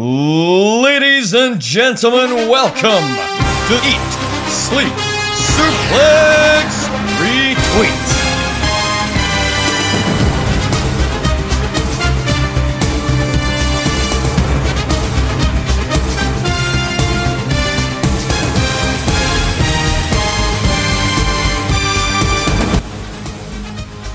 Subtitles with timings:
[0.00, 3.02] Ladies and gentlemen, welcome
[3.66, 4.12] to Eat,
[4.48, 4.92] Sleep,
[5.34, 6.86] Suplex,
[7.18, 8.17] Retweet.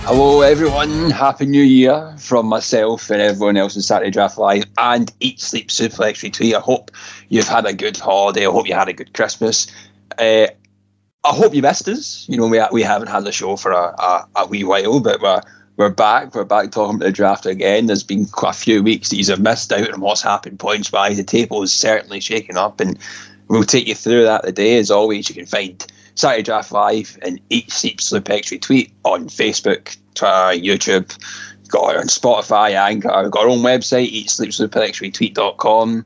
[0.05, 1.09] Hello, everyone.
[1.11, 5.69] Happy New Year from myself and everyone else in Saturday Draft Live and Eat Sleep
[5.69, 6.53] Suplex Retweet.
[6.53, 6.91] I hope
[7.29, 8.45] you've had a good holiday.
[8.45, 9.65] I hope you had a good Christmas.
[10.19, 10.47] Uh,
[11.23, 12.27] I hope you missed us.
[12.27, 15.21] You know, we, we haven't had the show for a, a, a wee while, but
[15.21, 15.41] we're
[15.77, 16.35] we're back.
[16.35, 17.85] We're back talking about the draft again.
[17.85, 20.91] There's been quite a few weeks that you have missed out on what's happened points
[20.91, 21.15] wise.
[21.15, 22.99] The table is certainly shaking up, and
[23.47, 24.77] we'll take you through that today.
[24.77, 29.97] As always, you can find Saturday Draft Live and Eat Sleep Suplex Retweet on Facebook,
[30.13, 31.17] Twitter, YouTube.
[31.69, 33.07] Got it on Spotify, Anchor.
[33.29, 36.05] Got our own website, eatsleepsuplexretweet.com.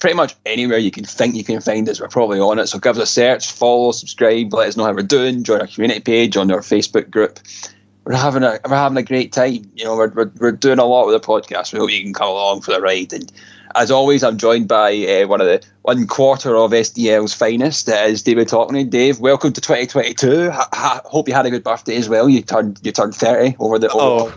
[0.00, 2.66] Pretty much anywhere you can think you can find us, we're probably on it.
[2.66, 5.44] So give us a search, follow, subscribe, let us know how we're doing.
[5.44, 7.38] Join our community page on our Facebook group.
[8.04, 9.70] We're having a we're having a great time.
[9.76, 11.72] You know, we're, we're, we're doing a lot with the podcast.
[11.72, 13.12] We hope you can come along for the ride.
[13.12, 13.30] And
[13.74, 17.86] as always, I'm joined by uh, one of the one quarter of SDL's finest.
[17.86, 18.88] That is David Talkney.
[18.88, 20.50] Dave, welcome to 2022.
[20.50, 22.28] Ha, ha, hope you had a good birthday as well.
[22.28, 24.34] You turned you turned 30 over the over Oh.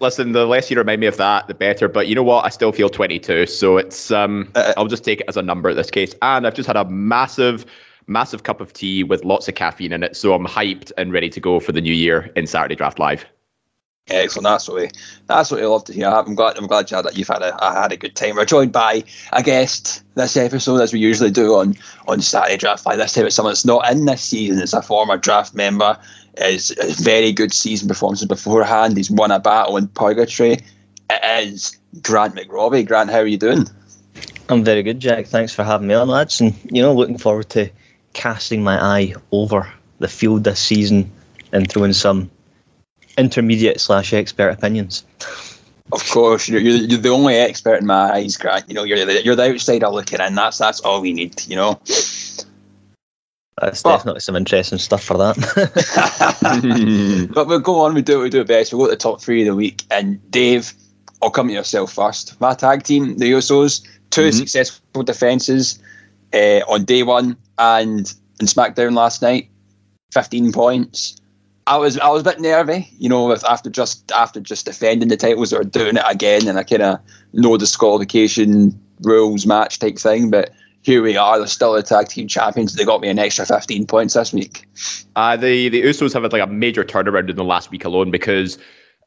[0.00, 1.88] Listen, the less you remind me of that, the better.
[1.88, 2.44] But you know what?
[2.44, 5.70] I still feel 22, so it's um, Uh, I'll just take it as a number
[5.70, 6.14] in this case.
[6.22, 7.66] And I've just had a massive,
[8.06, 11.28] massive cup of tea with lots of caffeine in it, so I'm hyped and ready
[11.30, 13.24] to go for the new year in Saturday Draft Live.
[14.10, 14.44] Excellent.
[14.44, 14.88] That's what we
[15.26, 16.08] that's what we love to hear.
[16.08, 18.36] I'm glad I'm glad Chad, that you've had a I had a good time.
[18.36, 21.74] We're joined by a guest this episode, as we usually do on
[22.06, 22.98] on Saturday Draft Live.
[22.98, 24.62] This time it's someone that's not in this season.
[24.62, 25.98] It's a former draft member.
[26.38, 26.70] Is
[27.00, 28.96] very good season performances beforehand.
[28.96, 30.58] He's won a battle in purgatory.
[31.10, 32.86] It is Grant McRobbie.
[32.86, 33.66] Grant, how are you doing?
[34.48, 35.26] I'm very good, Jack.
[35.26, 36.40] Thanks for having me on, lads.
[36.40, 37.68] And you know, looking forward to
[38.14, 41.10] casting my eye over the field this season
[41.52, 42.30] and throwing some
[43.18, 45.04] intermediate slash expert opinions.
[45.92, 48.68] Of course, you're, you're, you're the only expert in my eyes, Grant.
[48.68, 50.34] You know, you're the, you're the outsider looking in.
[50.34, 51.42] That's that's all we need.
[51.46, 51.80] You know.
[53.60, 55.36] That's Well- definitely some interesting stuff for that.
[57.34, 57.94] but we'll go on.
[57.94, 58.72] We do what we do best.
[58.72, 59.82] We'll go to the top three of the week.
[59.90, 60.72] And Dave,
[61.22, 62.40] I'll come to yourself first.
[62.40, 64.34] My tag team, the Usos, 2 Mhm.
[64.34, 65.78] successful defenses
[66.34, 69.48] uh, on day one and in SmackDown last night.
[70.12, 71.16] Fifteen points.
[71.68, 75.18] I was I was a bit nervy, you know, after just after just defending the
[75.18, 76.98] titles or doing it again and I kind of
[77.34, 80.30] no disqualification rules match type thing.
[80.30, 81.36] But here we are.
[81.36, 82.74] They're still the tag team champions.
[82.74, 84.66] They got me an extra fifteen points this week.
[85.14, 88.10] Uh, the the Usos have had like a major turnaround in the last week alone
[88.10, 88.56] because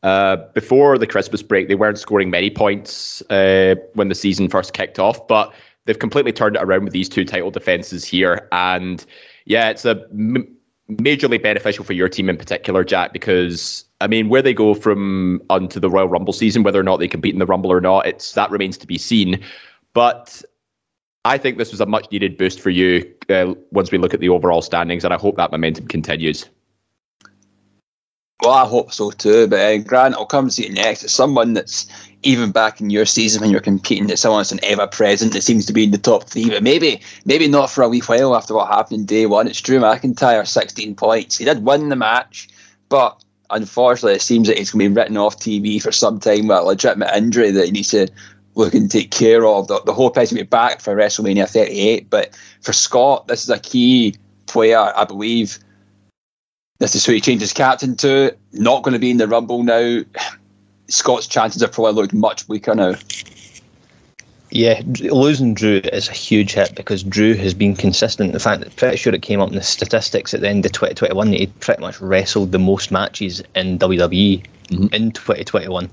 [0.04, 4.74] uh, before the Christmas break they weren't scoring many points uh, when the season first
[4.74, 5.52] kicked off, but
[5.86, 9.04] they've completely turned it around with these two title defenses here, and
[9.46, 10.56] yeah, it's a m-
[10.98, 15.42] majorly beneficial for your team in particular, Jack, because I mean where they go from
[15.50, 18.06] onto the Royal Rumble season, whether or not they compete in the Rumble or not,
[18.06, 19.40] it's that remains to be seen,
[19.94, 20.42] but.
[21.24, 24.22] I think this was a much needed boost for you uh, once we look at
[24.22, 26.50] the overall standings, and I hope that momentum continues.
[28.42, 29.48] Well, I hope so too.
[29.48, 31.04] But uh, Grant, I'll come to you next.
[31.04, 31.86] It's someone that's
[32.24, 34.10] even back in your season when you're competing.
[34.10, 36.64] It's someone that's an ever present that seems to be in the top three, but
[36.64, 39.48] maybe maybe not for a wee while after what happened in day one.
[39.48, 41.38] It's Drew McIntyre, 16 points.
[41.38, 42.50] He did win the match,
[42.90, 46.48] but unfortunately, it seems that he's going to be written off TV for some time
[46.48, 48.08] with a legitimate injury that he needs to
[48.56, 49.68] look and take care of.
[49.68, 52.10] The, the hope is to be back for WrestleMania 38.
[52.10, 54.16] But for Scott, this is a key
[54.48, 55.60] player, I believe.
[56.82, 58.36] This is who he changed his captain to.
[58.54, 60.00] Not going to be in the Rumble now.
[60.90, 62.96] Scott's chances have probably looked much weaker now.
[64.50, 64.82] yeah,
[65.12, 68.34] losing Drew is a huge hit because Drew has been consistent.
[68.34, 70.72] In fact, I'm pretty sure it came up in the statistics at the end of
[70.72, 74.92] 2021 that he pretty much wrestled the most matches in WWE Mhm.
[74.92, 75.88] in 2021.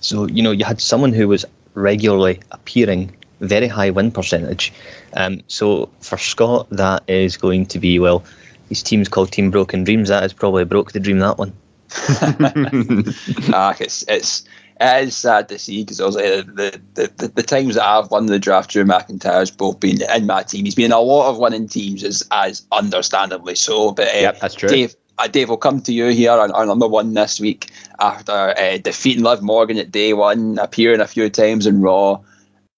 [0.00, 4.72] So, you know, you had someone who was regularly appearing, very high win percentage.
[5.14, 8.24] Um, so for Scott, that is going to be, well,
[8.72, 10.08] his team's called Team Broken Dreams.
[10.08, 11.52] That is probably broke the dream, that one.
[13.52, 14.44] ah, it's it's
[14.80, 18.26] it is sad to see because the, the, the, the, the times that I've won
[18.26, 20.64] the draft, Drew McIntyre's both been in my team.
[20.64, 23.92] He's been in a lot of winning teams, as as understandably so.
[23.92, 24.68] But uh, Yep, that's true.
[24.70, 27.70] Dave, uh, Dave, will come to you here on our number one this week
[28.00, 32.22] after uh, defeating Liv Morgan at day one, appearing a few times in Raw.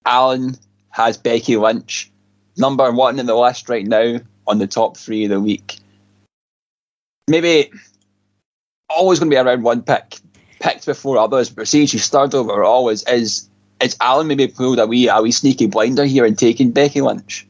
[0.05, 0.57] Alan
[0.89, 2.11] has Becky Lynch,
[2.57, 5.77] number one in the list right now on the top three of the week.
[7.27, 7.71] Maybe
[8.89, 10.17] always going to be around one pick,
[10.59, 13.49] picked before others, but seeing she's third over always is
[13.81, 17.45] is Alan maybe pulled a wee, a wee sneaky blinder here and taking Becky Lynch?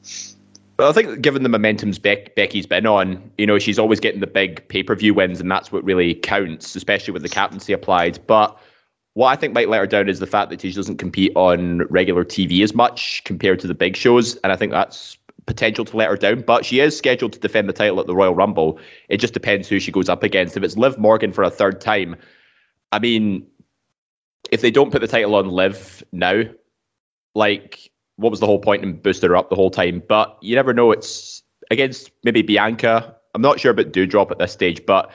[0.77, 4.19] Well, I think given the momentum's Beck, Becky's been on, you know, she's always getting
[4.19, 7.71] the big pay per view wins, and that's what really counts, especially with the captaincy
[7.71, 8.19] applied.
[8.27, 8.57] But
[9.13, 11.83] what I think might let her down is the fact that she doesn't compete on
[11.83, 15.97] regular TV as much compared to the big shows, and I think that's potential to
[15.97, 16.41] let her down.
[16.41, 18.79] But she is scheduled to defend the title at the Royal Rumble.
[19.09, 20.57] It just depends who she goes up against.
[20.57, 22.15] If it's Liv Morgan for a third time,
[22.91, 23.45] I mean,
[24.51, 26.43] if they don't put the title on Liv now,
[27.33, 30.01] like what was the whole point in boosting her up the whole time?
[30.07, 30.91] But you never know.
[30.91, 33.15] It's against maybe Bianca.
[33.33, 35.11] I'm not sure about Doudrop at this stage, but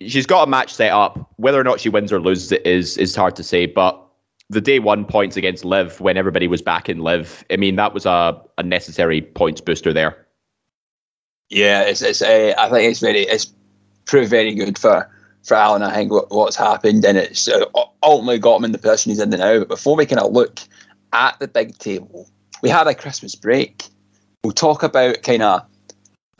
[0.00, 1.32] she's got a match set up.
[1.36, 3.66] Whether or not she wins or loses it is is hard to say.
[3.66, 4.06] But
[4.50, 7.94] the day one points against Liv when everybody was back in Liv, I mean that
[7.94, 10.26] was a, a necessary points booster there.
[11.48, 13.52] Yeah, it's, it's uh, I think it's very it's
[14.04, 15.08] proved very good for
[15.44, 15.82] for Alan.
[15.82, 17.64] I think what, what's happened and it's uh,
[18.02, 19.60] ultimately got him in the position he's in now.
[19.60, 20.60] But before we kind of look
[21.12, 22.28] at the big table.
[22.62, 23.84] We had a Christmas break.
[24.44, 25.62] We'll talk about kind of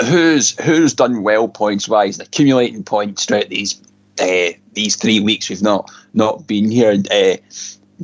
[0.03, 3.81] who's who's done well points wise, accumulating points throughout these
[4.21, 6.97] uh, these three weeks we've not not been here.
[7.11, 7.37] Uh,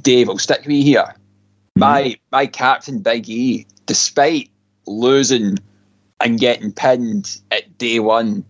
[0.01, 1.03] Dave, I'll stick with you here.
[1.05, 1.81] Mm-hmm.
[1.81, 4.51] My my captain Big E, despite
[4.87, 5.59] losing
[6.21, 8.45] and getting pinned at day one,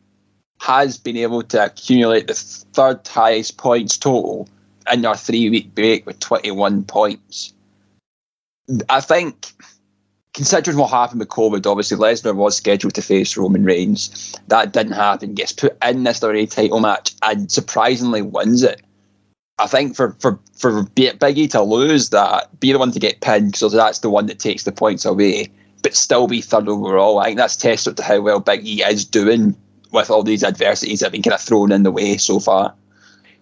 [0.60, 4.48] has been able to accumulate the third highest points total
[4.92, 7.52] in our three week break with 21 points.
[8.88, 9.52] I think,
[10.34, 14.34] considering what happened with COVID, obviously Lesnar was scheduled to face Roman Reigns.
[14.48, 15.34] That didn't happen.
[15.34, 18.82] Gets put in this WWE title match and surprisingly wins it.
[19.58, 23.52] I think for for for Biggie to lose that, be the one to get pinned
[23.52, 25.50] because that's the one that takes the points away,
[25.82, 27.18] but still be third overall.
[27.18, 29.56] I think that's testament to how well Biggie is doing
[29.92, 32.74] with all these adversities that have been kind of thrown in the way so far.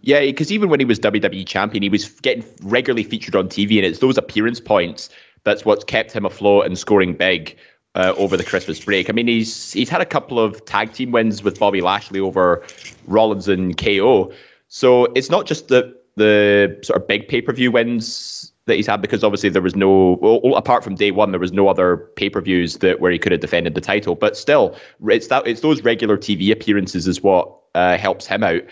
[0.02, 3.76] Yeah, because even when he was WWE champion, he was getting regularly featured on TV,
[3.76, 5.08] and it's those appearance points
[5.44, 7.56] that's what's kept him afloat and scoring big
[7.94, 9.08] uh, over the Christmas break.
[9.08, 12.64] I mean, he's he's had a couple of tag team wins with Bobby Lashley over
[13.06, 14.32] Rollins and KO.
[14.68, 18.86] So it's not just the the sort of big pay per view wins that he's
[18.86, 21.98] had because obviously there was no well, apart from day one there was no other
[22.16, 24.14] pay per views that where he could have defended the title.
[24.14, 24.76] But still,
[25.08, 28.62] it's that it's those regular TV appearances is what uh, helps him out.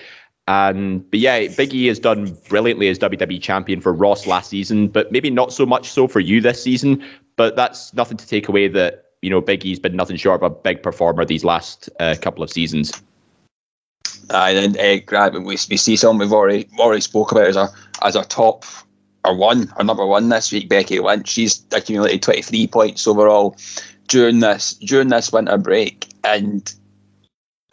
[0.49, 4.89] And but yeah, Big E has done brilliantly as WWE champion for Ross last season,
[4.89, 7.03] but maybe not so much so for you this season.
[7.37, 10.51] But that's nothing to take away that you know Big E's been nothing short of
[10.51, 12.93] a big performer these last uh, couple of seasons.
[14.33, 17.57] Aye, and then uh, Grant, we, we see someone we've already already spoke about as
[17.57, 17.71] our
[18.03, 18.65] as our top
[19.25, 21.29] our one, our number one this week, Becky Lynch.
[21.29, 23.57] She's accumulated twenty three points overall
[24.09, 26.73] during this during this winter break, and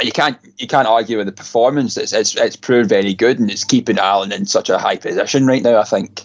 [0.01, 1.97] you can't you can't argue with the performance.
[1.97, 5.47] It's, it's it's proved very good, and it's keeping Alan in such a high position
[5.47, 5.79] right now.
[5.79, 6.23] I think.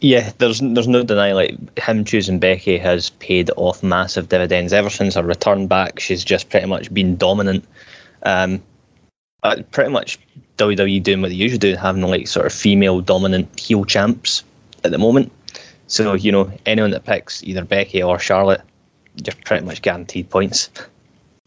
[0.00, 4.88] Yeah, there's there's no denying like him choosing Becky has paid off massive dividends ever
[4.88, 6.00] since her return back.
[6.00, 7.66] She's just pretty much been dominant.
[8.22, 8.62] Um,
[9.42, 10.18] uh, pretty much
[10.58, 14.44] WWE doing what they usually do, having like sort of female dominant heel champs
[14.84, 15.32] at the moment.
[15.86, 18.60] So you know anyone that picks either Becky or Charlotte,
[19.24, 20.70] you're pretty much guaranteed points.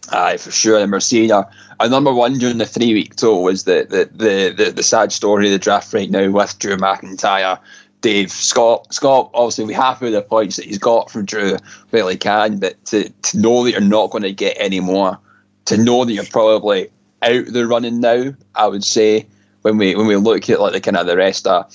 [0.10, 0.80] Aye, for sure.
[0.80, 1.50] And we're seeing our,
[1.80, 5.12] our number one during the three week tour was the, the, the, the, the sad
[5.12, 7.58] story of the draft right now with Drew McIntyre.
[8.02, 11.56] Dave Scott Scott obviously we happy with the points that he's got from Drew
[11.90, 15.18] he can, but to, to know that you're not going to get any more,
[15.66, 16.90] to know that you're probably
[17.22, 19.28] out the running now, I would say
[19.62, 21.72] when we when we look at like the kind of the rest of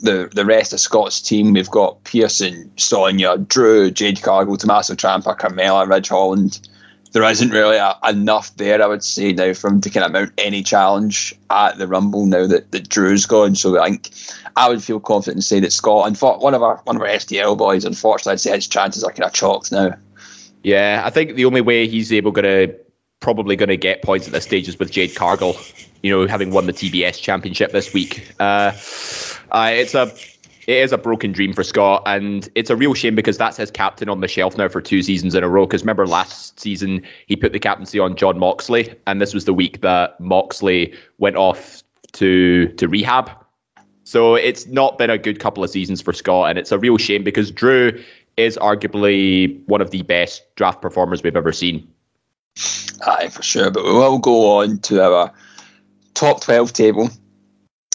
[0.00, 5.36] the the rest of Scott's team, we've got Pearson, Sonya, Drew, Jade Cargill, Tommaso Ciampa,
[5.36, 6.60] Carmella, Ridge Holland
[7.14, 10.10] there isn't really a, enough there, I would say, now for him to kind of
[10.10, 13.54] mount any challenge at the Rumble now that, that Drew's gone.
[13.54, 14.10] So I think
[14.56, 17.08] I would feel confident in saying that Scott, and one of our one of our
[17.08, 19.94] SDL boys, unfortunately, I'd say his chances are kind of chalked now.
[20.64, 22.74] Yeah, I think the only way he's able to
[23.24, 25.56] probably going to get points at this stage is with Jade Cargill,
[26.02, 28.30] you know, having won the TBS championship this week.
[28.38, 28.70] Uh,
[29.50, 30.14] uh, it's a
[30.66, 33.70] it is a broken dream for Scott, and it's a real shame because that's his
[33.70, 35.66] captain on the shelf now for two seasons in a row.
[35.66, 39.54] Because remember, last season he put the captaincy on Jon Moxley, and this was the
[39.54, 43.30] week that Moxley went off to to rehab.
[44.04, 46.98] So it's not been a good couple of seasons for Scott, and it's a real
[46.98, 47.98] shame because Drew
[48.36, 51.88] is arguably one of the best draft performers we've ever seen.
[53.06, 53.70] Aye, for sure.
[53.70, 55.32] But we will go on to our
[56.14, 57.10] top 12 table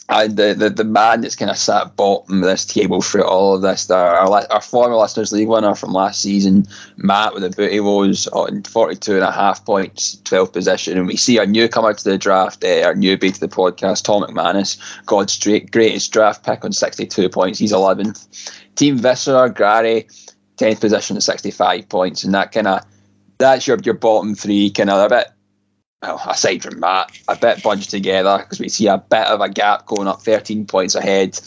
[0.10, 3.54] And the, the, the man that's kind of sat bottom of this table through all
[3.54, 6.66] of this, our, our, our former Listeners League winner from last season,
[6.98, 10.98] Matt with the booty woes on 42 and a half points, 12th position.
[10.98, 14.24] And we see our newcomer to the draft, uh, our newbie to the podcast, Tom
[14.24, 17.60] McManus, God's greatest draft pick on 62 points.
[17.60, 18.52] He's 11th.
[18.76, 20.08] Team Visser, Gary,
[20.58, 22.24] 10th position at 65 points.
[22.24, 22.84] And that kind of,
[23.40, 25.28] that's your, your bottom three, kind of a bit
[26.02, 29.50] well, aside from that, a bit bunched together because we see a bit of a
[29.50, 31.40] gap going up 13 points ahead.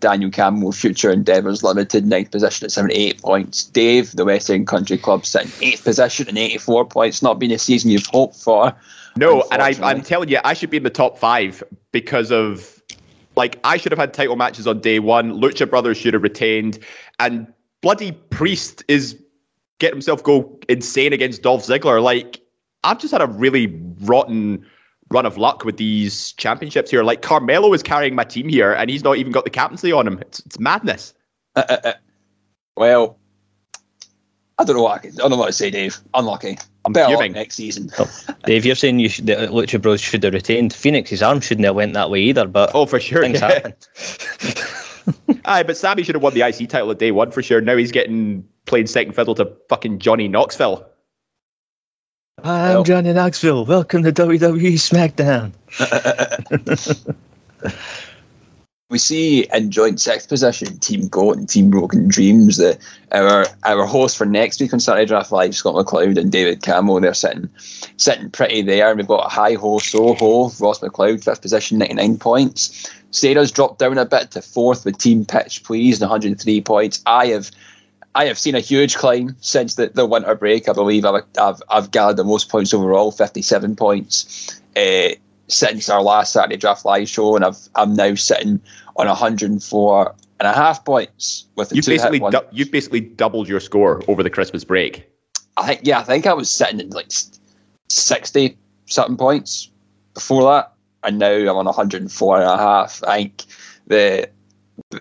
[0.00, 3.64] Daniel Campbell, Future Endeavours Limited, ninth position at 78 points.
[3.64, 7.22] Dave, the West End Country Club, sitting eighth position and 84 points.
[7.22, 8.72] Not been a season you've hoped for.
[9.16, 12.80] No, and I, I'm telling you, I should be in the top five because of,
[13.34, 15.32] like, I should have had title matches on day one.
[15.32, 16.78] Lucha Brothers should have retained.
[17.18, 19.20] And bloody Priest is
[19.78, 22.02] getting himself go insane against Dolph Ziggler.
[22.02, 22.40] Like,
[22.84, 23.66] I've just had a really
[24.00, 24.64] rotten
[25.10, 27.02] run of luck with these championships here.
[27.02, 30.06] Like Carmelo is carrying my team here, and he's not even got the captaincy on
[30.06, 30.18] him.
[30.20, 31.14] It's, it's madness.
[31.56, 31.92] Uh, uh, uh.
[32.76, 33.18] Well,
[34.58, 35.98] I don't know what I, can, I don't know what to say, Dave.
[36.14, 36.58] Unlucky.
[36.84, 37.90] I'm better fuming next season.
[37.98, 38.10] Oh,
[38.44, 40.72] Dave, you're saying you should, the Lucha Bros should have retained.
[40.72, 42.46] Fenix's arm shouldn't have went that way either.
[42.46, 43.74] But oh, for sure, things happen.
[45.44, 47.60] Aye, but Sammy should have won the IC title at day one for sure.
[47.60, 50.86] Now he's getting playing second fiddle to fucking Johnny Knoxville.
[52.44, 53.64] I'm well, Johnny Knoxville.
[53.64, 55.52] Welcome to WWE SmackDown.
[58.90, 62.58] we see in joint sixth position Team Goat and Team Broken Dreams.
[62.58, 62.78] The
[63.10, 67.00] our our host for next week on Saturday Draft Live, Scott McLeod and David Campbell,
[67.00, 67.48] they're sitting
[67.96, 68.88] sitting pretty there.
[68.88, 72.88] And we've got a high ho Soho, Ross McLeod, fifth position, 99 points.
[73.10, 77.02] Sarah's dropped down a bit to fourth with Team Pitch Please, 103 points.
[77.06, 77.50] I have
[78.14, 80.68] I have seen a huge climb since the, the winter break.
[80.68, 85.10] I believe I've, I've, I've gathered the most points overall, 57 points, uh,
[85.48, 88.60] since our last Saturday Draft Live show, and I've, I'm now sitting
[88.96, 93.60] on 104 and a half points with the you've basically du- you've basically doubled your
[93.60, 95.08] score over the Christmas break.
[95.56, 97.10] I think yeah, I think I was sitting at like
[97.88, 99.70] 60 something points
[100.14, 100.72] before that,
[101.02, 103.02] and now I'm on 104 and a half.
[103.04, 103.44] I think
[103.86, 104.30] the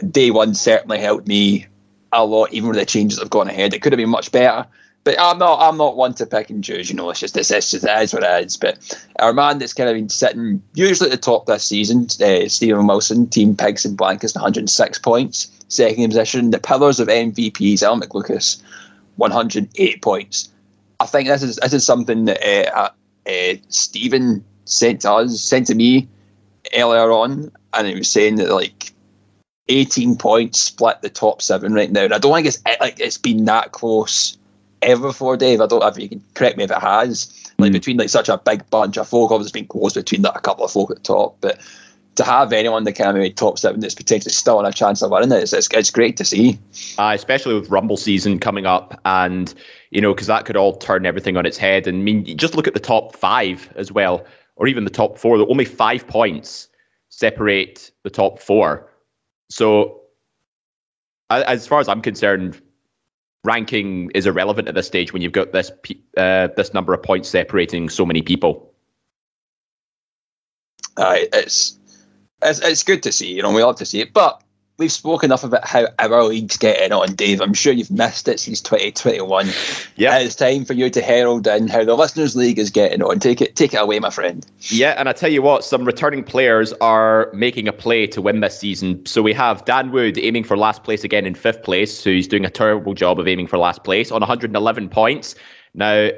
[0.09, 1.67] day one certainly helped me
[2.13, 3.73] a lot, even with the changes that have gone ahead.
[3.73, 4.67] It could have been much better.
[5.03, 7.49] But I'm not I'm not one to pick and choose, you know, it's just it's,
[7.49, 8.57] it's just it is what it is.
[8.57, 12.49] But our man that's kind of been sitting usually at the top this season, uh,
[12.49, 15.49] Stephen Wilson, Team Pigs and Blankets, 106 points.
[15.69, 18.61] Second position, the pillars of MVPs, Al McLucas,
[19.15, 20.49] 108 points.
[20.99, 22.89] I think this is this is something that uh,
[23.29, 26.07] uh, Stephen sent to us, sent to me
[26.75, 28.91] earlier on, and he was saying that like
[29.69, 32.05] 18 points split the top seven right now.
[32.05, 34.37] And I don't think it's like it's been that close
[34.81, 35.61] ever before, Dave.
[35.61, 37.51] I don't know if you can correct me if it has.
[37.59, 37.73] Like mm.
[37.73, 40.65] between like such a big bunch of folk, obviously been close between like, a couple
[40.65, 41.59] of folk at the top, but
[42.17, 45.11] to have anyone that of made top seven that's potentially still on a chance of
[45.11, 46.59] winning it, it's, it's, it's great to see.
[46.97, 49.53] Uh, especially with Rumble season coming up, and
[49.91, 51.87] you know, because that could all turn everything on its head.
[51.87, 55.17] And I mean, just look at the top five as well, or even the top
[55.17, 55.37] four.
[55.37, 56.67] Only five points
[57.09, 58.89] separate the top four.
[59.49, 60.01] So,
[61.29, 62.61] as far as I'm concerned,
[63.43, 65.71] ranking is irrelevant at this stage when you've got this
[66.17, 68.73] uh, this number of points separating so many people.
[70.97, 71.77] Uh, it's,
[72.41, 73.33] it's it's good to see.
[73.33, 74.41] You know, we love to see it, but
[74.77, 77.41] we've spoken enough about how our league's getting on, Dave.
[77.41, 79.47] I'm sure you've missed it since 2021.
[79.95, 83.19] Yeah, it's time for you to herald in how the listeners' league is getting on.
[83.19, 84.45] Take it, take it away, my friend.
[84.59, 88.41] Yeah, and I tell you what, some returning players are making a play to win
[88.41, 89.05] this season.
[89.05, 91.97] So we have Dan Wood aiming for last place again in fifth place.
[91.97, 95.35] So he's doing a terrible job of aiming for last place on 111 points.
[95.73, 96.09] Now,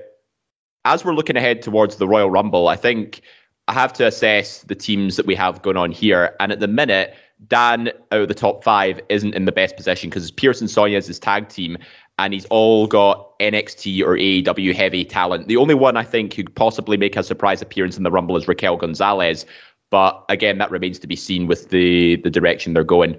[0.86, 3.22] as we're looking ahead towards the Royal Rumble, I think
[3.68, 6.68] I have to assess the teams that we have going on here, and at the
[6.68, 7.14] minute
[7.48, 11.08] Dan out of the top five isn't in the best position because Pearson Sonya is
[11.08, 11.78] his tag team,
[12.18, 15.48] and he's all got NXT or AEW heavy talent.
[15.48, 18.36] The only one I think who could possibly make a surprise appearance in the Rumble
[18.36, 19.46] is Raquel Gonzalez,
[19.90, 23.18] but again, that remains to be seen with the the direction they're going.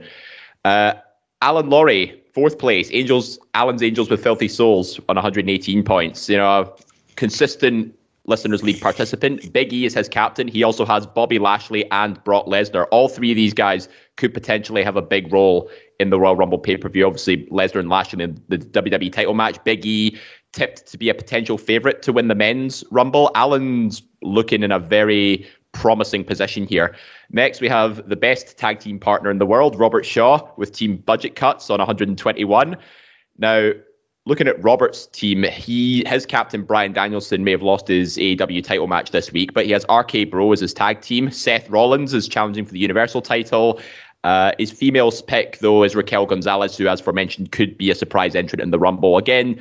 [0.65, 0.95] Uh,
[1.43, 2.91] Alan Laurie, fourth place.
[2.93, 6.29] Angels, Alan's Angels with Filthy Souls on 118 points.
[6.29, 6.77] You know,
[7.17, 7.95] consistent
[8.31, 9.53] Listeners League participant.
[9.53, 10.49] Big E is his captain.
[10.49, 12.87] He also has Bobby Lashley and Brock Lesnar.
[12.91, 16.59] All three of these guys could potentially have a big role in the Royal Rumble
[16.59, 17.07] pay per view.
[17.07, 19.63] Obviously, Lesnar and Lashley in the WWE title match.
[19.65, 20.19] Big E
[20.53, 23.31] tipped to be a potential favorite to win the men's Rumble.
[23.35, 26.97] Alan's looking in a very promising position here.
[27.31, 30.97] Next, we have the best tag team partner in the world, Robert Shaw, with Team
[30.97, 32.77] Budget Cuts on 121.
[33.39, 33.73] Now,
[34.27, 38.87] looking at Robert's team, he his captain Bryan Danielson may have lost his AEW title
[38.87, 41.31] match this week, but he has RK Bro as his tag team.
[41.31, 43.81] Seth Rollins is challenging for the Universal title.
[44.23, 48.35] Uh, his females pick though is Raquel Gonzalez, who, as aforementioned, could be a surprise
[48.35, 49.17] entrant in the Rumble.
[49.17, 49.61] Again,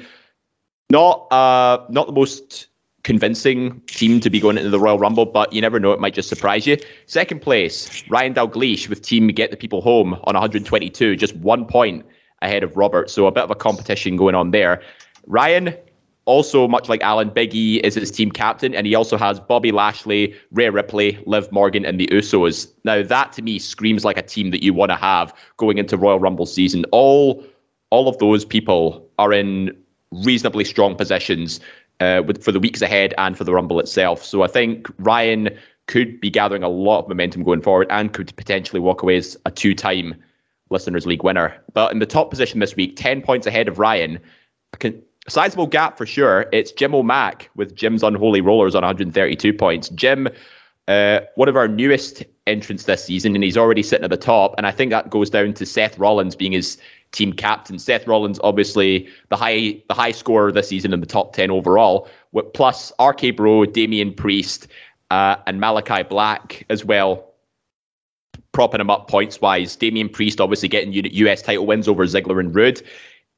[0.90, 2.68] not uh, not the most
[3.04, 6.14] convincing team to be going into the Royal Rumble, but you never know, it might
[6.14, 6.78] just surprise you.
[7.06, 12.06] Second place, Ryan Dalglish with team Get the People Home on 122, just one point
[12.42, 13.10] ahead of Robert.
[13.10, 14.82] So a bit of a competition going on there.
[15.28, 15.76] Ryan,
[16.26, 19.72] also much like Alan, Big E is his team captain, and he also has Bobby
[19.72, 22.72] Lashley, Rhea Ripley, Liv Morgan, and the Usos.
[22.84, 25.98] Now that to me screams like a team that you want to have going into
[25.98, 26.86] Royal Rumble season.
[26.92, 27.44] All
[27.90, 29.76] all of those people are in
[30.12, 31.60] reasonably strong positions
[32.00, 34.24] uh, with, for the weeks ahead and for the Rumble itself.
[34.24, 35.50] So I think Ryan
[35.88, 39.36] could be gathering a lot of momentum going forward and could potentially walk away as
[39.46, 40.16] a two-time
[40.70, 41.56] Listeners League winner.
[41.74, 44.20] But in the top position this week, 10 points ahead of Ryan.
[44.82, 44.94] A
[45.28, 46.48] sizable gap for sure.
[46.52, 49.90] It's Jim O'Mac with Jim's Unholy Rollers on 132 points.
[49.90, 50.28] Jim,
[50.88, 54.56] uh, one of our newest entrants this season, and he's already sitting at the top.
[54.58, 56.78] And I think that goes down to Seth Rollins being his
[57.12, 57.80] team captain.
[57.80, 62.08] Seth Rollins, obviously the high the high scorer this season in the top 10 overall,
[62.32, 64.68] with plus RK Bro, Damian Priest,
[65.12, 67.29] uh, and Malakai Black as well
[68.60, 69.78] propping him up points wise.
[69.78, 72.82] Damian Priest obviously getting US title wins over Ziggler and Roode.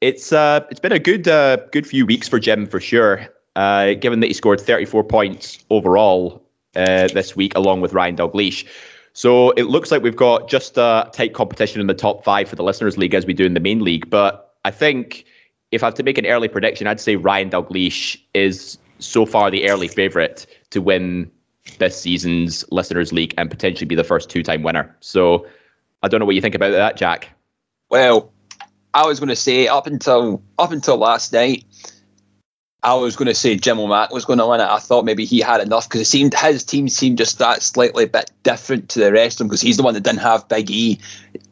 [0.00, 3.28] It's uh, it's been a good uh, good few weeks for Jim for sure.
[3.54, 6.42] Uh, given that he scored 34 points overall
[6.74, 8.66] uh, this week, along with Ryan Dalglish.
[9.12, 12.56] So it looks like we've got just a tight competition in the top five for
[12.56, 14.10] the Listeners League as we do in the main league.
[14.10, 15.24] But I think
[15.70, 19.52] if I have to make an early prediction, I'd say Ryan Dalglish is so far
[19.52, 21.30] the early favourite to win
[21.78, 24.94] this season's Listeners League and potentially be the first two time winner.
[25.00, 25.46] So
[26.02, 27.30] I don't know what you think about that, Jack.
[27.90, 28.32] Well,
[28.94, 31.64] I was going to say up until up until last night,
[32.82, 34.64] I was going to say Jim O'Mac was going to win it.
[34.64, 38.06] I thought maybe he had enough because it seemed his team seemed just that slightly
[38.06, 40.70] bit different to the rest of them because he's the one that didn't have Big
[40.70, 40.98] E,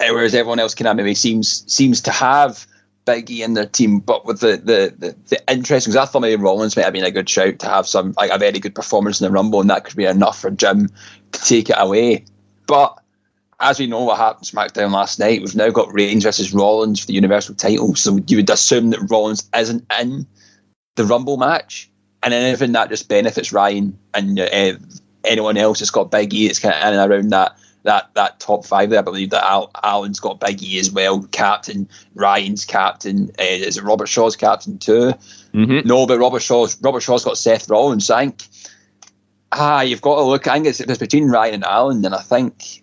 [0.00, 2.67] whereas everyone else kind of maybe seems seems to have
[3.11, 3.99] Big E in their team.
[3.99, 7.05] But with the the the, the interest, because I thought maybe Rollins might have been
[7.05, 9.71] a good shout to have some like a very good performance in the Rumble, and
[9.71, 10.88] that could be enough for Jim
[11.33, 12.25] to take it away.
[12.67, 12.97] But
[13.59, 17.07] as we know what happened SmackDown last night, we've now got Reigns versus Rollins for
[17.07, 17.95] the Universal title.
[17.95, 20.26] So you would assume that Rollins isn't in
[20.97, 21.90] the Rumble match,
[22.23, 24.73] and anything that just benefits Ryan and uh,
[25.25, 28.40] anyone else that's got Big E, it's kind of in and around that that that
[28.40, 28.99] top five there.
[28.99, 31.88] I believe that Al, Alan's got Big E as well, captain.
[32.14, 33.31] Ryan's captain.
[33.38, 35.12] Uh, is it Robert Shaw's captain too?
[35.55, 35.88] Mm-hmm.
[35.88, 38.11] No, but Robert Shaw's Robert Shaw's got Seth Rollins.
[38.11, 38.45] I think.
[39.53, 40.47] Ah, you've got to look.
[40.47, 42.83] I think it's, it's between Ryan and Alan, and I think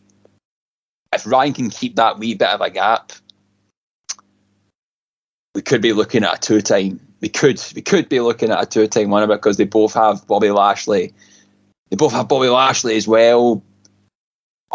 [1.14, 3.14] if Ryan can keep that wee bit of a gap,
[5.56, 7.00] we could be looking at a two-time.
[7.22, 10.52] We could we could be looking at a two-time winner because they both have Bobby
[10.52, 11.14] Lashley.
[11.90, 13.64] They both have Bobby Lashley as well.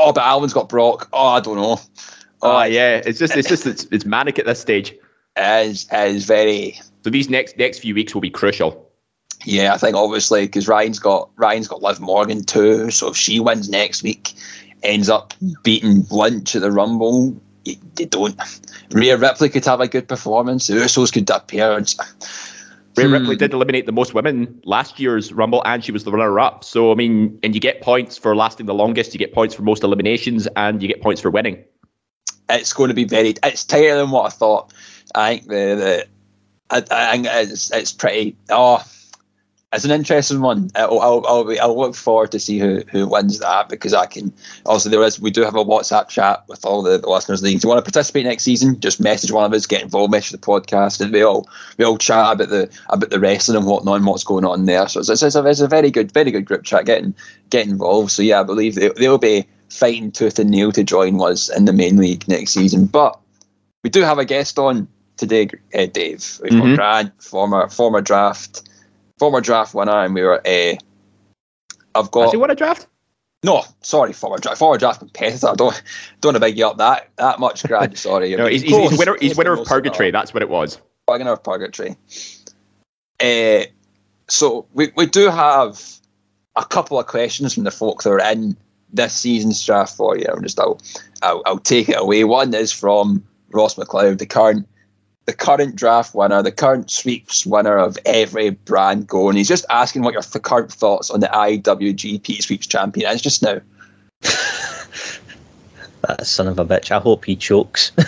[0.05, 1.09] Oh, but Alvin's got Brock.
[1.13, 1.81] Oh, I don't know.
[2.43, 4.95] Oh, uh, yeah, it's just it's just it's, it's manic at this stage.
[5.37, 6.81] Is is very.
[7.05, 8.91] So these next next few weeks will be crucial.
[9.45, 12.91] Yeah, I think obviously because Ryan's got Ryan's got Liv Morgan too.
[12.91, 14.35] So if she wins next week,
[14.83, 18.37] ends up beating Lynch at the Rumble, you, you don't.
[18.91, 20.67] Rhea Ripley could have a good performance.
[20.67, 21.85] The Usos could appear.
[22.97, 23.13] Rhea hmm.
[23.13, 26.65] Ripley did eliminate the most women last year's Rumble, and she was the runner-up.
[26.65, 29.63] So I mean, and you get points for lasting the longest, you get points for
[29.63, 31.65] most eliminations, and you get points for winning.
[32.49, 33.35] It's going to be very.
[33.43, 34.73] It's tighter than what I thought.
[35.15, 36.07] I think the the.
[36.71, 38.37] I, I think it's it's pretty.
[38.51, 38.83] Oh,
[39.73, 40.71] it's an interesting one.
[40.75, 44.31] I'll, I'll, I'll, I'll, look forward to see who, who wins that because I can.
[44.67, 47.43] Also, there is we do have a WhatsApp chat with all the, the listeners.
[47.43, 50.33] If you want to participate next season, just message one of us, get involved, message
[50.33, 53.97] the podcast, and we all we all chat about the about the wrestling and whatnot
[53.97, 54.87] and what's going on there.
[54.89, 56.85] So it's, it's, a, it's a very good very good group chat.
[56.85, 57.15] Getting
[57.49, 58.11] get involved.
[58.11, 61.65] So yeah, I believe they, they'll be fighting tooth and nail to join us in
[61.65, 62.85] the main league next season.
[62.85, 63.19] But
[63.83, 66.41] we do have a guest on today, uh, Dave.
[66.43, 66.75] We've mm-hmm.
[66.75, 68.69] got Grant, former former draft
[69.23, 70.75] former draft winner, and we were a.
[70.75, 70.79] Uh,
[71.95, 72.23] I've got.
[72.23, 72.89] Has he won a draft?
[73.45, 75.47] No, sorry, former draft, former draft competitor.
[75.47, 75.81] I don't
[76.21, 77.97] don't want to big you up that that much, Grad.
[78.09, 78.35] Sorry.
[78.35, 79.17] no, he's, he's, he's, winner.
[79.21, 80.11] He's winner of Purgatory.
[80.11, 80.81] That's what it was.
[81.07, 81.97] Winner of Purgatory.
[83.21, 83.67] Uh,
[84.29, 85.81] so we we do have
[86.57, 88.57] a couple of questions from the folk that are in
[88.93, 90.27] this season's draft for you.
[90.29, 90.81] I'm just I'll,
[91.23, 92.25] I'll, I'll take it away.
[92.25, 94.67] One is from Ross McLeod, the current
[95.27, 99.37] the current draft winner, the current sweeps winner of every brand going.
[99.37, 103.43] He's just asking what your th- current thoughts on the IWGP Sweeps champion is just
[103.43, 103.61] now.
[106.03, 106.91] that son of a bitch.
[106.91, 107.93] I hope he chokes.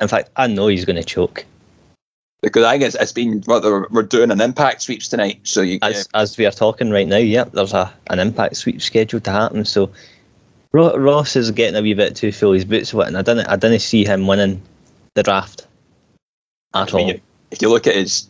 [0.00, 1.44] In fact, I know he's going to choke.
[2.42, 5.40] because I guess it's been well, we're, doing an impact sweeps tonight.
[5.42, 8.80] So you as as we are talking right now, yeah, there's a an impact sweep
[8.80, 9.64] scheduled to happen.
[9.64, 9.90] So
[10.72, 13.56] Ross is getting a wee bit too full his boots with, and I didn't I
[13.56, 14.60] didn't see him winning
[15.14, 15.66] the draft
[16.74, 17.08] at all.
[17.08, 18.28] You, if you look at his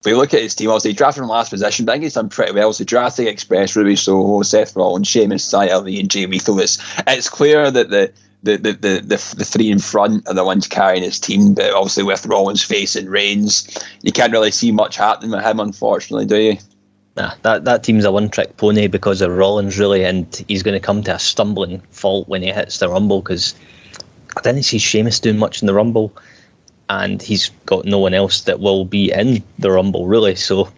[0.00, 2.04] if you look at his team, obviously he drafted from last position, but I think
[2.04, 2.72] he's done pretty well.
[2.72, 6.60] So drafting Express, Ruby Soho, Seth Rollins, Sheamus, Saya and Jay Lethal.
[6.60, 8.12] It's, it's clear that the
[8.44, 11.72] the, the, the, the, the three in front are the ones carrying his team, but
[11.72, 13.66] obviously with Rollins facing Reigns,
[14.02, 16.56] you can't really see much happening with him, unfortunately, do you?
[17.18, 20.80] Nah, that, that team's a one trick pony because of Rollins, really, and he's going
[20.80, 23.56] to come to a stumbling fault when he hits the Rumble because
[24.36, 26.12] I didn't see Sheamus doing much in the Rumble
[26.88, 30.36] and he's got no one else that will be in the Rumble, really.
[30.36, 30.68] So,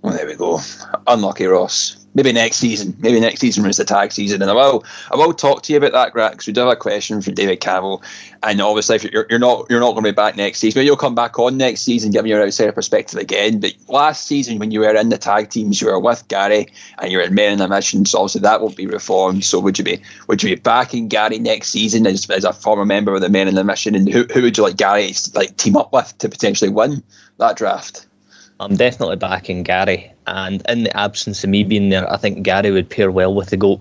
[0.00, 0.60] well, there we go.
[1.06, 1.99] Unlucky Ross.
[2.12, 2.96] Maybe next season.
[2.98, 4.42] Maybe next season when it's the tag season.
[4.42, 6.70] And I will, I will talk to you about that, Grant, because we do have
[6.70, 8.02] a question from David Campbell.
[8.42, 10.86] And obviously, if you're, you're not you're not going to be back next season, maybe
[10.86, 13.60] you'll come back on next season, give me your outsider perspective again.
[13.60, 16.66] But last season, when you were in the tag teams, you were with Gary
[16.98, 18.04] and you were in Men in a Mission.
[18.04, 19.44] So obviously, that won't be reformed.
[19.44, 22.84] So would you be would you be backing Gary next season as, as a former
[22.84, 23.94] member of the Men in the Mission?
[23.94, 27.04] And who, who would you like Gary to like team up with to potentially win
[27.38, 28.06] that draft?
[28.60, 32.70] I'm definitely backing Gary, and in the absence of me being there, I think Gary
[32.70, 33.80] would pair well with the goat.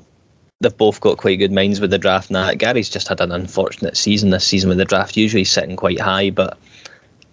[0.61, 2.53] They've both got quite good minds with the draft now.
[2.53, 6.29] Gary's just had an unfortunate season this season with the draft, usually sitting quite high,
[6.29, 6.57] but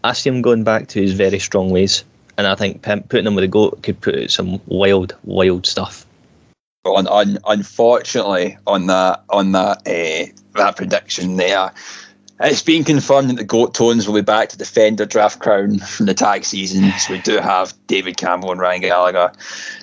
[0.02, 2.02] I see him going back to his very strong ways,
[2.36, 6.04] and I think putting him with the goat could put out some wild, wild stuff.
[6.84, 11.72] On, on unfortunately on that on that uh, that prediction there,
[12.40, 15.78] it's been confirmed that the Goat Tones will be back to defend their draft crown
[15.78, 16.92] from the tag season.
[16.98, 19.32] So we do have David Campbell and Ryan Gallagher,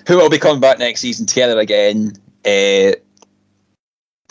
[0.06, 2.12] who will be coming back next season together again.
[2.44, 2.94] Uh,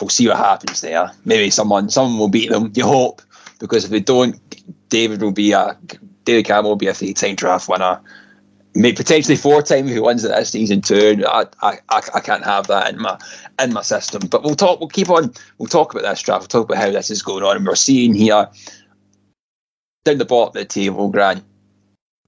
[0.00, 1.10] we'll see what happens there.
[1.24, 2.72] Maybe someone someone will beat them.
[2.74, 3.22] You hope,
[3.58, 4.40] because if they don't,
[4.88, 5.76] David will be a
[6.24, 8.00] David Campbell will be a three-time draft winner
[8.74, 11.22] maybe potentially four times if he wins it this season too.
[11.26, 13.18] I, I, I can't have that in my
[13.62, 14.22] in my system.
[14.28, 14.80] But we'll talk.
[14.80, 15.32] We'll keep on.
[15.58, 16.42] We'll talk about this draft.
[16.42, 17.56] We'll talk about how this is going on.
[17.56, 18.48] And we're seeing here
[20.04, 21.44] down the bottom of the table, Grant,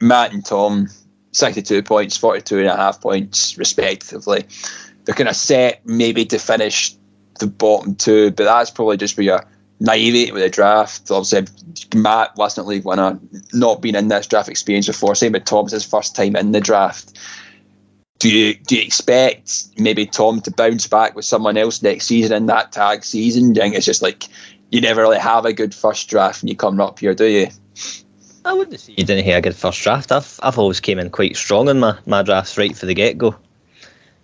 [0.01, 0.89] Matt and Tom,
[1.33, 4.47] sixty-two points, forty-two and a half points respectively.
[5.05, 6.95] They're kind of set maybe to finish
[7.39, 9.47] the bottom two, but that's probably just where you're
[9.81, 11.11] naivety with the draft.
[11.11, 11.47] Obviously,
[11.95, 13.19] Matt wasn't league winner, uh,
[13.53, 15.15] not been in this draft experience before.
[15.15, 17.19] Same with Tom's his first time in the draft.
[18.19, 22.37] Do you do you expect maybe Tom to bounce back with someone else next season
[22.37, 23.53] in that tag season?
[23.53, 24.25] Do you think it's just like
[24.71, 27.49] you never really have a good first draft when you come up here, do you?
[28.47, 30.13] I wouldn't say you didn't have a good first draft.
[30.13, 33.19] I've I've always came in quite strong in my, my drafts right for the get
[33.19, 33.35] go.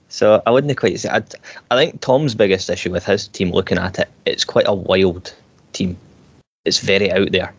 [0.08, 1.08] So I wouldn't quite say.
[1.10, 1.34] I'd,
[1.70, 5.34] I think Tom's biggest issue with his team, looking at it, it's quite a wild
[5.72, 5.96] team.
[6.64, 7.52] It's very out there.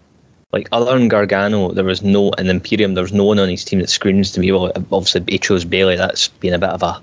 [0.51, 2.93] Like other than Gargano, there was no in Imperium.
[2.93, 4.51] There was no one on his team that screams to me.
[4.51, 5.95] Well, obviously he chose Bayley.
[5.95, 7.01] That's been a bit of a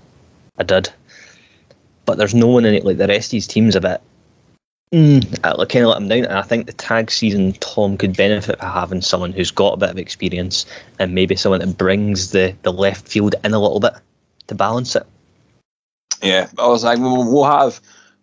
[0.59, 0.88] a dud.
[2.05, 2.85] But there's no one in it.
[2.85, 4.01] Like the rest of his team's a bit.
[4.92, 8.16] Mm, I kind of let him down, and I think the tag season Tom could
[8.16, 10.66] benefit from having someone who's got a bit of experience
[10.99, 13.92] and maybe someone that brings the, the left field in a little bit
[14.49, 15.07] to balance it.
[16.23, 17.81] Yeah, I was like, we'll have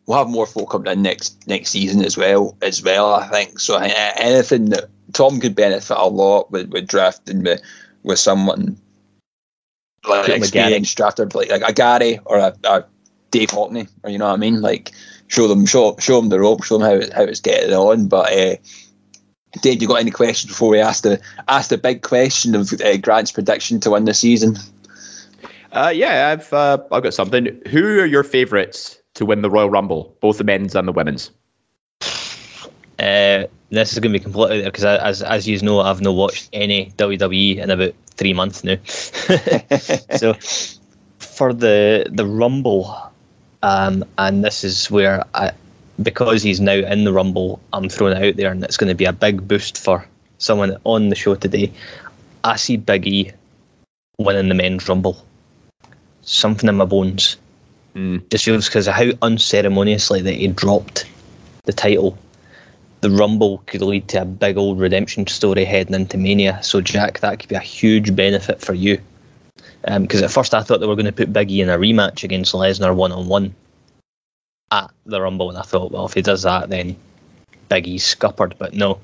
[0.08, 2.58] we'll have more folk coming in next next season as well.
[2.62, 3.78] As well, I think so.
[3.78, 7.62] Anything that Tom could benefit a lot with, with drafting with
[8.04, 8.78] with someone
[10.08, 12.86] like an experienced drafter, like, like a Gary or a, a
[13.32, 14.62] Dave Hockney, or you know what I mean.
[14.62, 14.92] Like
[15.28, 18.08] show them show show them the rope, show them how how it's getting on.
[18.08, 18.56] But uh,
[19.62, 22.98] Dave, you got any questions before we ask the ask the big question of uh,
[22.98, 24.58] Grant's prediction to win the season?
[25.74, 27.62] Uh, yeah, I've uh, I've got something.
[27.68, 31.32] Who are your favourites to win the Royal Rumble, both the men's and the women's?
[33.00, 36.50] Uh, this is going to be completely because as as you know, I've not watched
[36.54, 38.78] any WWE in about three months now.
[40.18, 40.34] so
[41.20, 42.98] for the the Rumble,
[43.64, 45.52] um, and this is where I,
[46.02, 48.96] because he's now in the Rumble, I'm throwing it out there, and it's going to
[48.96, 50.06] be a big boost for
[50.38, 51.72] someone on the show today.
[52.44, 53.32] I see Big E
[54.18, 55.24] winning the men's Rumble.
[56.22, 57.38] Something in my bones.
[57.98, 58.30] Mm.
[58.30, 61.06] Just feels because of how unceremoniously that he dropped
[61.64, 62.16] the title.
[63.02, 66.62] The Rumble could lead to a big old redemption story heading into Mania.
[66.62, 69.00] So, Jack, that could be a huge benefit for you.
[69.82, 72.24] Because um, at first I thought they were going to put Biggie in a rematch
[72.24, 73.56] against Lesnar one on one
[74.72, 76.96] at the Rumble, and I thought, well, if he does that, then
[77.70, 78.56] Big E's scuppered.
[78.60, 79.00] But no,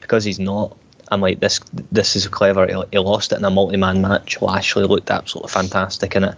[0.00, 0.76] because he's not,
[1.10, 1.58] I'm like, this
[1.90, 2.66] this is clever.
[2.66, 4.40] He, he lost it in a multi man match.
[4.40, 6.36] Lashley looked absolutely fantastic in it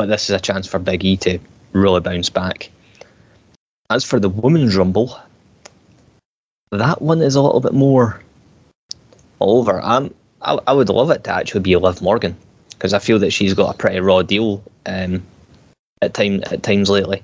[0.00, 1.38] but this is a chance for Big E to
[1.74, 2.70] really bounce back.
[3.90, 5.14] As for the Women's Rumble,
[6.70, 8.22] that one is a little bit more
[9.40, 9.78] over.
[9.82, 12.34] Um, I, I would love it to actually be Liv Morgan
[12.70, 15.22] because I feel that she's got a pretty raw deal um,
[16.00, 17.22] at time at times lately.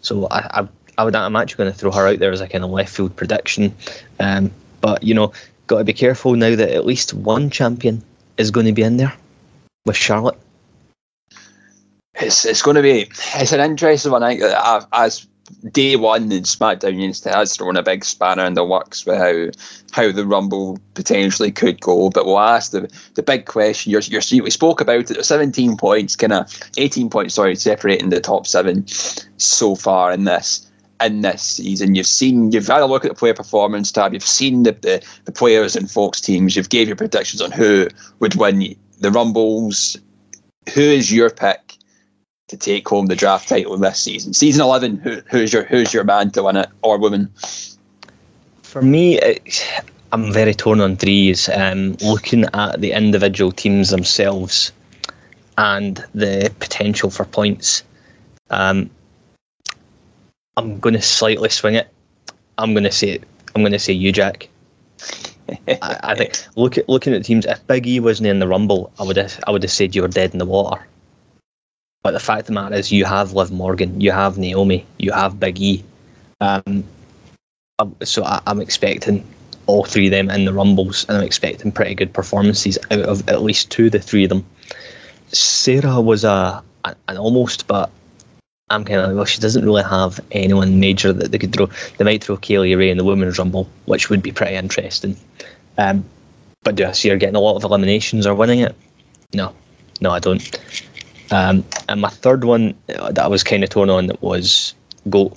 [0.00, 2.48] So I, I, I would I'm actually going to throw her out there as a
[2.48, 3.74] kind of left field prediction.
[4.18, 5.34] Um, but you know,
[5.66, 8.02] got to be careful now that at least one champion
[8.38, 9.14] is going to be in there
[9.84, 10.38] with Charlotte.
[12.24, 13.02] It's it's going to be
[13.34, 14.22] it's an interesting one.
[14.22, 15.26] I as
[15.72, 19.50] day one in SmackDown Unity has thrown a big spanner in the works with how
[19.92, 22.10] how the Rumble potentially could go.
[22.10, 23.92] But we'll ask the the big question.
[23.92, 25.24] You're, you're we spoke about it.
[25.24, 27.34] 17 points, kind of 18 points.
[27.34, 28.86] Sorry, separating the top seven
[29.36, 30.70] so far in this
[31.02, 31.94] in this season.
[31.94, 34.14] You've seen you've had a look at the player performance tab.
[34.14, 36.56] You've seen the the, the players and folks teams.
[36.56, 37.88] You've gave your predictions on who
[38.20, 39.98] would win the Rumbles.
[40.72, 41.76] Who is your pick?
[42.48, 44.34] To take home the draft title this season.
[44.34, 47.30] Season eleven, who, who's your who's your man to win it or woman?
[48.62, 49.20] For me,
[50.12, 51.48] I'm very torn on threes.
[51.48, 54.72] Um, looking at the individual teams themselves
[55.56, 57.82] and the potential for points,
[58.50, 58.90] um,
[60.56, 61.88] I'm going to slightly swing it.
[62.58, 63.20] I'm going to say
[63.54, 64.48] I'm going to say you, Jack.
[65.68, 67.46] I, I, think look at looking at the teams.
[67.46, 70.02] If Big E wasn't in the Rumble, I would have I would have said you
[70.02, 70.86] were dead in the water.
[72.04, 75.10] But the fact of the matter is, you have Liv Morgan, you have Naomi, you
[75.10, 75.82] have Big E.
[76.40, 76.84] Um,
[78.02, 79.26] so I, am expecting
[79.66, 83.26] all three of them in the Rumbles, and I'm expecting pretty good performances out of
[83.28, 84.44] at least two of the three of them.
[85.32, 87.90] Sarah was a an almost, but
[88.68, 91.70] I'm kind of like, well, she doesn't really have anyone major that they could throw.
[91.96, 95.16] They might throw Kay Lee Ray in the Women's Rumble, which would be pretty interesting.
[95.78, 96.04] Um,
[96.62, 98.74] but do I see her getting a lot of eliminations or winning it?
[99.32, 99.54] No,
[100.02, 100.42] no, I don't.
[101.30, 104.74] Um, and my third one that I was kind of torn on was
[105.08, 105.36] Goat.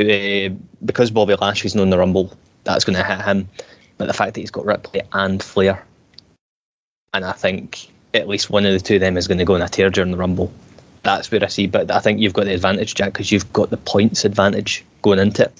[0.00, 0.50] Uh,
[0.84, 2.32] because Bobby Lashley's known the Rumble,
[2.64, 3.48] that's going to hit him.
[3.96, 5.84] But the fact that he's got Ripley and Flair,
[7.12, 9.56] and I think at least one of the two of them is going to go
[9.56, 10.52] in a tear during the Rumble.
[11.02, 11.66] That's where I see.
[11.66, 15.18] But I think you've got the advantage, Jack, because you've got the points advantage going
[15.18, 15.52] into it.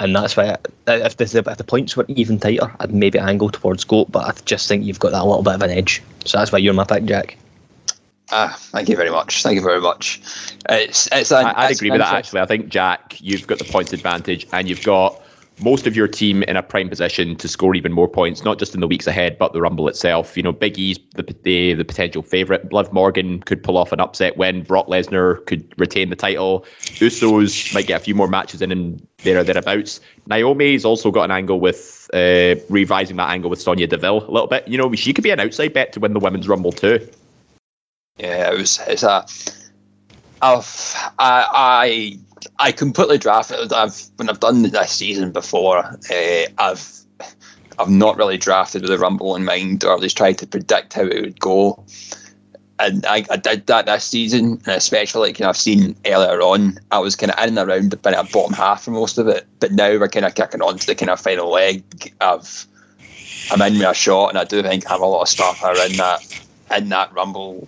[0.00, 0.56] And that's why,
[0.86, 4.24] I, if, the, if the points were even tighter, I'd maybe angle towards Goat, but
[4.24, 6.02] I just think you've got that little bit of an edge.
[6.24, 7.36] So that's why you're my pick, Jack.
[8.32, 9.42] Ah, thank you very much.
[9.42, 10.20] Thank you very much.
[10.68, 12.14] It's, it's an, I, would agree with that.
[12.14, 15.20] Actually, I think Jack, you've got the points advantage, and you've got
[15.62, 18.74] most of your team in a prime position to score even more points, not just
[18.74, 20.36] in the weeks ahead, but the Rumble itself.
[20.36, 22.72] You know, Big E's the the, the potential favourite.
[22.72, 24.62] Liv Morgan could pull off an upset win.
[24.62, 26.64] Brock Lesnar could retain the title.
[26.80, 30.00] Usos might get a few more matches in and there or thereabouts.
[30.26, 34.46] Naomi's also got an angle with uh, revising that angle with Sonya Deville a little
[34.46, 34.66] bit.
[34.66, 37.06] You know, she could be an outside bet to win the Women's Rumble too
[38.20, 38.80] yeah, it was.
[38.86, 39.24] It's a.
[40.42, 42.18] I've I I
[42.58, 43.72] I completely drafted.
[43.72, 45.78] I've when I've done this season before.
[45.78, 47.00] Uh, I've
[47.78, 50.92] I've not really drafted with a rumble in mind, or at least tried to predict
[50.92, 51.82] how it would go.
[52.78, 56.40] And I, I did that this season, and especially like you know, I've seen earlier
[56.40, 59.46] on, I was kind of in and around the bottom half for most of it.
[59.60, 61.82] But now we're kind of kicking on to the kind of final leg
[62.20, 62.66] of
[63.50, 65.62] I'm in with a shot, and I do think I have a lot of stuff
[65.62, 66.42] are in that
[66.74, 67.66] in that rumble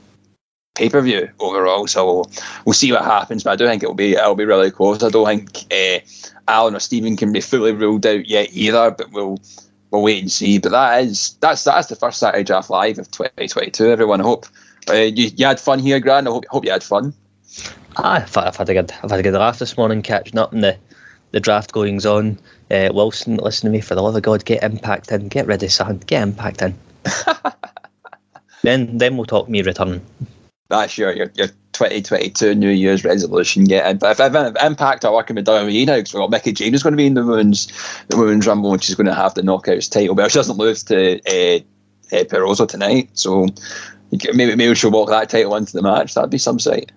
[0.74, 1.86] pay per view overall.
[1.86, 2.30] So we'll,
[2.64, 3.44] we'll, see what happens.
[3.44, 5.02] But I do think it'll be it'll be really close.
[5.02, 6.04] I don't think uh,
[6.48, 8.90] Alan or Stephen can be fully ruled out yet either.
[8.90, 9.38] But we'll
[9.90, 10.58] we'll wait and see.
[10.58, 13.90] But that is that's that's the first Saturday Draft Live of 2022.
[13.90, 14.46] Everyone, I hope
[14.88, 16.26] uh, you, you had fun here, Grant.
[16.26, 17.14] I hope, hope you had fun.
[17.96, 20.60] I've, I've had a good I've had a good laugh this morning catching up in
[20.60, 20.76] the
[21.32, 22.38] the draft goings on.
[22.70, 25.68] Uh, Wilson, listen to me for the love of God, get impact in, get ready,
[25.68, 26.74] son, get impact in.
[28.62, 30.00] then then we'll talk me return
[30.72, 33.98] that's your, your, your 2022 New Year's resolution getting.
[33.98, 36.92] But if, if Impact are working with WWE now, because we've got Mickie James going
[36.92, 37.66] to be in the women's
[38.08, 40.82] the women's rumble, and she's going to have the knockouts title, but she doesn't lose
[40.84, 41.60] to uh,
[42.16, 43.46] uh, tonight, so
[44.34, 46.14] maybe maybe she'll walk that title into the match.
[46.14, 46.90] That'd be some sight.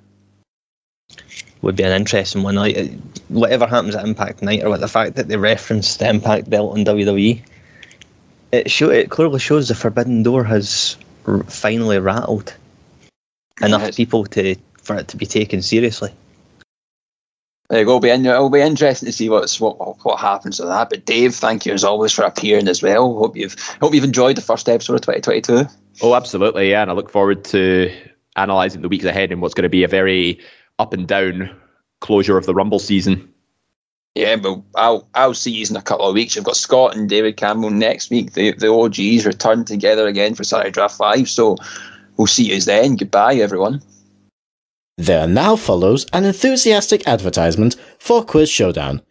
[1.61, 2.55] Would be an interesting one.
[2.55, 2.91] Like,
[3.29, 6.77] whatever happens at Impact Night, or with the fact that they referenced the Impact belt
[6.77, 7.41] on WWE,
[8.51, 12.53] it show it clearly shows the Forbidden Door has r- finally rattled
[13.61, 16.11] enough people to for it to be taken seriously.
[17.69, 17.91] There you go.
[17.91, 20.89] It'll be, in, it'll be interesting to see what's what what happens with that.
[20.89, 23.17] But Dave, thank you as always for appearing as well.
[23.17, 25.67] Hope you've hope you've enjoyed the first episode of 2022.
[26.01, 26.83] Oh, absolutely, yeah.
[26.83, 27.91] And I look forward to
[28.35, 30.39] analysing the weeks ahead and what's going to be a very
[30.77, 31.55] up and down
[32.01, 33.31] closure of the Rumble season.
[34.13, 36.35] Yeah, but I'll I'll see you in a couple of weeks.
[36.35, 38.33] You've got Scott and David Campbell next week.
[38.33, 41.27] The the OGs return together again for Saturday Draft Live.
[41.27, 41.57] So
[42.17, 42.95] We'll see you then.
[42.95, 43.81] Goodbye, everyone.
[44.97, 49.01] There now follows an enthusiastic advertisement for Quiz Showdown.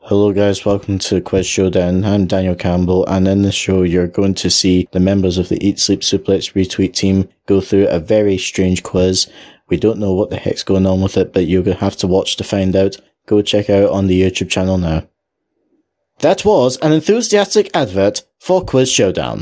[0.00, 0.66] Hello, guys.
[0.66, 2.04] Welcome to Quiz Showdown.
[2.04, 5.66] I'm Daniel Campbell, and in this show, you're going to see the members of the
[5.66, 9.26] Eat Sleep Suplex Retweet team go through a very strange quiz.
[9.68, 11.96] We don't know what the heck's going on with it, but you're going to have
[11.96, 12.98] to watch to find out.
[13.24, 15.08] Go check out on the YouTube channel now.
[16.18, 19.40] That was an enthusiastic advert for Quiz Showdown.